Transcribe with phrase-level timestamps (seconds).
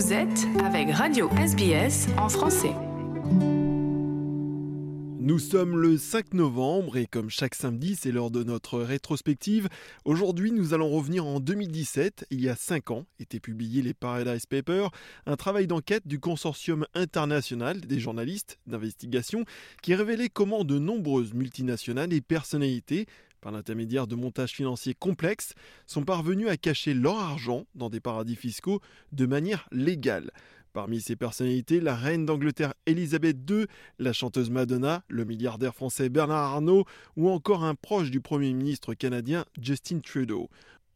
[0.00, 2.72] Vous êtes avec Radio SBS en français.
[5.20, 9.68] Nous sommes le 5 novembre et comme chaque samedi, c'est l'heure de notre rétrospective.
[10.06, 12.24] Aujourd'hui, nous allons revenir en 2017.
[12.30, 14.90] Il y a 5 ans, étaient publiés les Paradise Papers,
[15.26, 19.44] un travail d'enquête du consortium international des journalistes d'investigation
[19.82, 23.04] qui révélait comment de nombreuses multinationales et personnalités
[23.40, 25.54] par l'intermédiaire de montages financiers complexes,
[25.86, 28.80] sont parvenus à cacher leur argent dans des paradis fiscaux
[29.12, 30.30] de manière légale.
[30.72, 33.66] Parmi ces personnalités, la reine d'Angleterre Elisabeth II,
[33.98, 36.84] la chanteuse Madonna, le milliardaire français Bernard Arnault
[37.16, 40.48] ou encore un proche du Premier ministre canadien Justin Trudeau.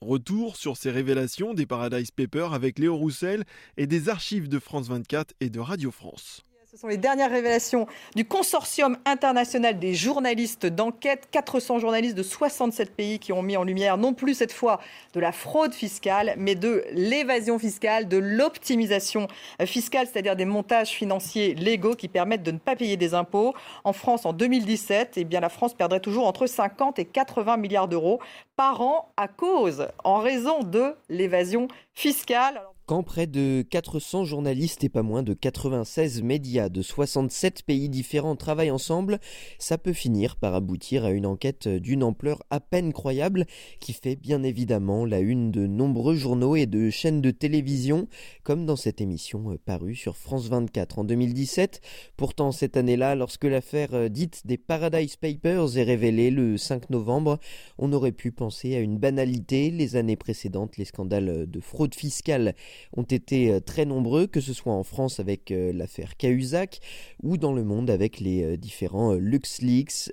[0.00, 3.44] Retour sur ces révélations des Paradise Papers avec Léo Roussel
[3.76, 6.42] et des archives de France 24 et de Radio France.
[6.70, 11.26] Ce sont les dernières révélations du consortium international des journalistes d'enquête.
[11.32, 14.78] 400 journalistes de 67 pays qui ont mis en lumière non plus cette fois
[15.12, 19.26] de la fraude fiscale, mais de l'évasion fiscale, de l'optimisation
[19.64, 23.52] fiscale, c'est-à-dire des montages financiers légaux qui permettent de ne pas payer des impôts.
[23.82, 27.88] En France, en 2017, eh bien, la France perdrait toujours entre 50 et 80 milliards
[27.88, 28.20] d'euros
[28.54, 32.62] par an à cause, en raison de l'évasion fiscale.
[32.90, 38.34] Quand près de 400 journalistes et pas moins de 96 médias de 67 pays différents
[38.34, 39.20] travaillent ensemble,
[39.60, 43.46] ça peut finir par aboutir à une enquête d'une ampleur à peine croyable
[43.78, 48.08] qui fait bien évidemment la une de nombreux journaux et de chaînes de télévision,
[48.42, 51.80] comme dans cette émission parue sur France 24 en 2017.
[52.16, 57.38] Pourtant, cette année-là, lorsque l'affaire dite des Paradise Papers est révélée le 5 novembre,
[57.78, 59.70] on aurait pu penser à une banalité.
[59.70, 62.56] Les années précédentes, les scandales de fraude fiscale
[62.96, 66.80] ont été euh, très nombreux, que ce soit en France avec euh, l'affaire Cahuzac
[67.22, 70.12] ou dans le monde avec les euh, différents LuxLeaks,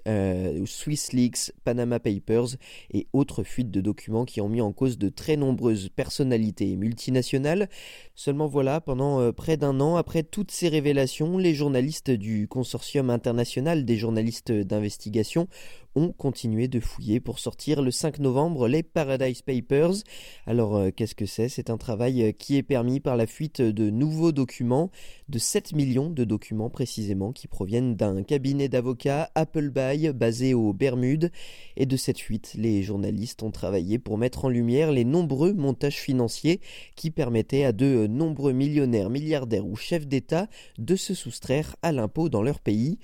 [0.66, 2.58] SwissLeaks, Panama Papers
[2.92, 7.70] et autres fuites de documents qui ont mis en cause de très nombreuses personnalités multinationales.
[8.16, 13.86] Seulement voilà, pendant près d'un an après toutes ces révélations, les journalistes du consortium international
[13.86, 15.47] des journalistes d'investigation
[15.96, 20.03] ont continué de fouiller pour sortir le 5 novembre les Paradise Papers.
[20.46, 21.50] Alors qu'est-ce que c'est?
[21.50, 24.90] C'est un travail euh, est permis par la fuite de nouveaux documents,
[25.29, 31.31] de 7 millions de documents précisément, qui proviennent d'un cabinet d'avocats Appleby basé aux Bermudes.
[31.75, 35.97] Et de cette fuite, les journalistes ont travaillé pour mettre en lumière les nombreux montages
[36.00, 36.59] financiers
[36.96, 40.47] qui permettaient à de nombreux millionnaires, milliardaires ou chefs d'État
[40.78, 43.00] de se soustraire à l'impôt dans leur pays.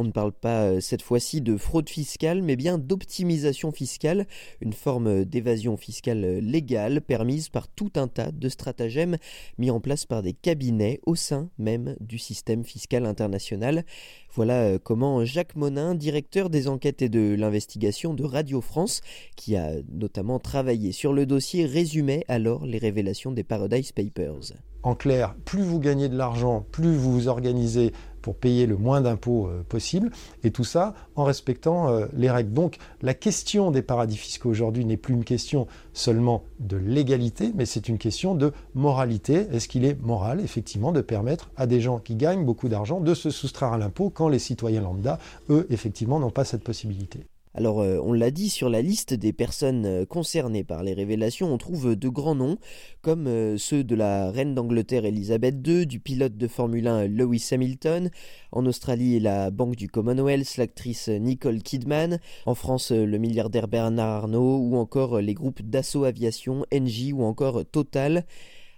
[0.00, 4.28] On ne parle pas euh, cette fois-ci de fraude fiscale, mais bien d'optimisation fiscale,
[4.60, 9.16] une forme d'évasion fiscale légale permise par tout un tas de stratagèmes
[9.58, 13.84] mis en place par des cabinets au sein même du système fiscal international.
[14.32, 19.00] Voilà euh, comment Jacques Monin, directeur des enquêtes et de l'investigation de Radio France,
[19.34, 24.52] qui a notamment travaillé sur le dossier, résumait alors les révélations des Paradise Papers.
[24.84, 27.92] En clair, plus vous gagnez de l'argent, plus vous organisez
[28.28, 30.10] pour payer le moins d'impôts euh, possible,
[30.44, 32.52] et tout ça en respectant euh, les règles.
[32.52, 37.64] Donc la question des paradis fiscaux aujourd'hui n'est plus une question seulement de légalité, mais
[37.64, 39.46] c'est une question de moralité.
[39.50, 43.14] Est-ce qu'il est moral, effectivement, de permettre à des gens qui gagnent beaucoup d'argent de
[43.14, 45.18] se soustraire à l'impôt quand les citoyens lambda,
[45.48, 47.24] eux, effectivement, n'ont pas cette possibilité?
[47.58, 51.52] Alors euh, on l'a dit, sur la liste des personnes euh, concernées par les révélations,
[51.52, 52.56] on trouve de grands noms,
[53.02, 57.48] comme euh, ceux de la reine d'Angleterre Elisabeth II, du pilote de Formule 1 Lewis
[57.50, 58.12] Hamilton,
[58.52, 64.58] en Australie la Banque du Commonwealth, l'actrice Nicole Kidman, en France le milliardaire Bernard Arnault,
[64.58, 68.24] ou encore les groupes Dassault Aviation, Engie ou encore Total.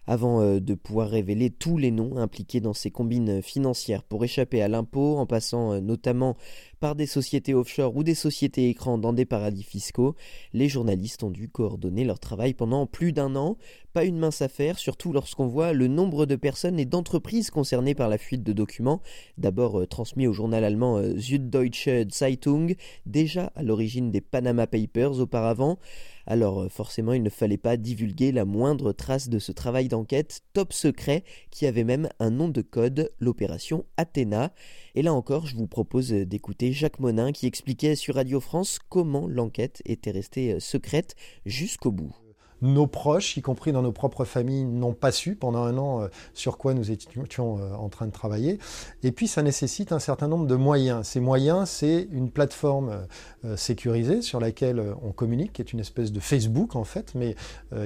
[0.06, 4.66] Avant de pouvoir révéler tous les noms impliqués dans ces combines financières pour échapper à
[4.66, 6.36] l'impôt, en passant notamment
[6.80, 10.16] par des sociétés offshore ou des sociétés écrans dans des paradis fiscaux,
[10.54, 13.58] les journalistes ont dû coordonner leur travail pendant plus d'un an.
[13.92, 18.08] Pas une mince affaire, surtout lorsqu'on voit le nombre de personnes et d'entreprises concernées par
[18.08, 19.02] la fuite de documents,
[19.36, 22.74] d'abord euh, transmis au journal allemand Süddeutsche Zeitung,
[23.04, 25.78] déjà à l'origine des Panama Papers auparavant.
[26.26, 30.42] Alors euh, forcément, il ne fallait pas divulguer la moindre trace de ce travail d'enquête
[30.52, 34.52] top secret qui avait même un nom de code, l'opération Athéna.
[34.94, 39.28] Et là encore, je vous propose d'écouter Jacques Monin qui expliquait sur Radio France comment
[39.28, 41.14] l'enquête était restée euh, secrète
[41.46, 42.14] jusqu'au bout
[42.62, 46.08] nos proches, y compris dans nos propres familles, n'ont pas su pendant un an euh,
[46.34, 48.58] sur quoi nous étions euh, en train de travailler.
[49.02, 51.06] Et puis ça nécessite un certain nombre de moyens.
[51.06, 53.06] Ces moyens, c'est une plateforme
[53.44, 57.34] euh, sécurisée sur laquelle on communique, qui est une espèce de Facebook en fait, mais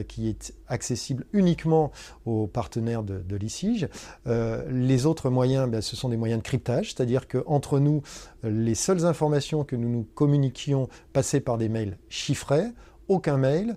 [0.08, 1.92] qui est accessible uniquement
[2.24, 3.88] aux partenaires de, de l'ICIGE.
[4.26, 8.02] les autres moyens, ben, ce sont des moyens de cryptage, c'est-à-dire qu'entre nous,
[8.42, 12.66] les seules informations que nous nous communiquions passaient par des mails chiffrés,
[13.08, 13.76] aucun mail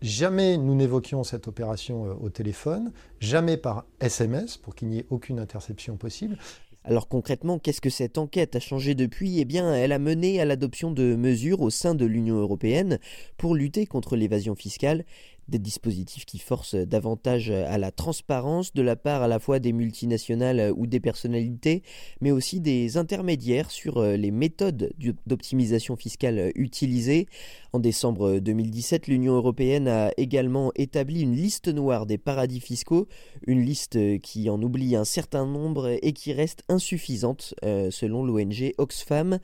[0.00, 5.06] Jamais nous n'évoquions cette opération euh, au téléphone, jamais par SMS pour qu'il n'y ait
[5.10, 6.38] aucune interception possible.
[6.84, 9.40] Alors concrètement, qu'est-ce que cette enquête a changé depuis?
[9.40, 12.98] Eh bien, elle a mené à l'adoption de mesures au sein de l'Union européenne
[13.36, 15.04] pour lutter contre l'évasion fiscale
[15.48, 19.72] des dispositifs qui forcent davantage à la transparence de la part à la fois des
[19.72, 21.82] multinationales ou des personnalités,
[22.20, 24.92] mais aussi des intermédiaires sur euh, les méthodes
[25.26, 27.26] d'optimisation fiscale utilisées.
[27.72, 33.08] En décembre 2017, l'Union européenne a également établi une liste noire des paradis fiscaux,
[33.46, 38.72] une liste qui en oublie un certain nombre et qui reste insuffisante euh, selon l'ONG
[38.78, 39.38] Oxfam.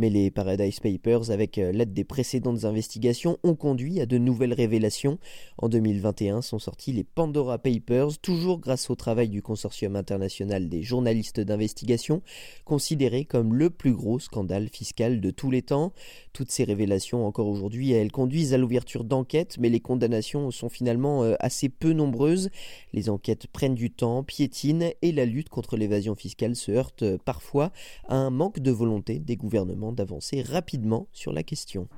[0.00, 4.54] Mais les Paradise Papers, avec euh, l'aide des précédentes investigations, ont conduit à de nouvelles
[4.54, 5.18] révélations.
[5.58, 10.82] En 2021 sont sortis les Pandora Papers, toujours grâce au travail du consortium international des
[10.82, 12.22] journalistes d'investigation,
[12.64, 15.92] considéré comme le plus gros scandale fiscal de tous les temps.
[16.32, 21.24] Toutes ces révélations, encore aujourd'hui, elles conduisent à l'ouverture d'enquêtes, mais les condamnations sont finalement
[21.24, 22.48] euh, assez peu nombreuses.
[22.94, 27.18] Les enquêtes prennent du temps, piétinent, et la lutte contre l'évasion fiscale se heurte euh,
[27.22, 27.70] parfois
[28.08, 31.88] à un manque de volonté des gouvernements d'avancer rapidement sur la question.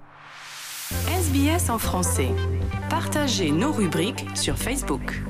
[1.09, 2.29] SBS en français.
[2.91, 5.23] Partagez nos rubriques sur Facebook.